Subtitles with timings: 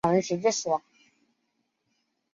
[0.03, 0.81] 南印度人。